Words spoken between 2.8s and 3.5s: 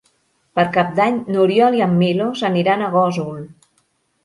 a Gósol.